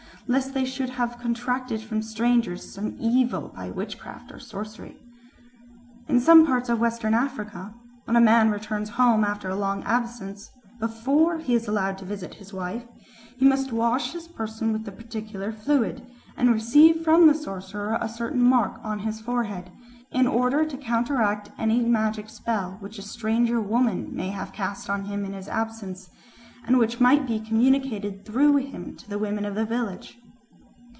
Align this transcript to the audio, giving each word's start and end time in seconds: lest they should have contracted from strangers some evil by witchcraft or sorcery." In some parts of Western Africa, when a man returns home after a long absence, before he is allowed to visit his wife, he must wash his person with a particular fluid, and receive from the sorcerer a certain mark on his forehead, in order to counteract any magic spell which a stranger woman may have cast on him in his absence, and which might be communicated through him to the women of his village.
lest 0.27 0.53
they 0.53 0.63
should 0.63 0.91
have 0.91 1.19
contracted 1.19 1.81
from 1.81 2.01
strangers 2.01 2.63
some 2.71 2.95
evil 3.01 3.49
by 3.49 3.69
witchcraft 3.69 4.31
or 4.31 4.39
sorcery." 4.39 4.95
In 6.07 6.21
some 6.21 6.45
parts 6.45 6.69
of 6.69 6.79
Western 6.79 7.13
Africa, 7.13 7.73
when 8.05 8.15
a 8.15 8.21
man 8.21 8.49
returns 8.49 8.91
home 8.91 9.25
after 9.25 9.49
a 9.49 9.55
long 9.57 9.83
absence, 9.83 10.49
before 10.79 11.39
he 11.39 11.53
is 11.53 11.67
allowed 11.67 11.97
to 11.97 12.05
visit 12.05 12.35
his 12.35 12.53
wife, 12.53 12.85
he 13.35 13.45
must 13.45 13.73
wash 13.73 14.13
his 14.13 14.29
person 14.29 14.71
with 14.71 14.87
a 14.87 14.91
particular 14.91 15.51
fluid, 15.51 16.01
and 16.37 16.49
receive 16.53 17.03
from 17.03 17.27
the 17.27 17.35
sorcerer 17.35 17.97
a 17.99 18.07
certain 18.07 18.41
mark 18.41 18.79
on 18.85 18.99
his 18.99 19.19
forehead, 19.19 19.69
in 20.13 20.25
order 20.27 20.63
to 20.63 20.77
counteract 20.77 21.51
any 21.57 21.81
magic 21.81 22.29
spell 22.29 22.77
which 22.79 22.97
a 22.97 23.01
stranger 23.01 23.59
woman 23.59 24.15
may 24.15 24.29
have 24.29 24.53
cast 24.53 24.89
on 24.89 25.05
him 25.05 25.25
in 25.25 25.33
his 25.33 25.49
absence, 25.49 26.09
and 26.65 26.77
which 26.77 27.01
might 27.01 27.27
be 27.27 27.39
communicated 27.39 28.23
through 28.23 28.55
him 28.57 28.95
to 28.95 29.09
the 29.09 29.17
women 29.19 29.43
of 29.43 29.55
his 29.57 29.67
village. 29.67 30.17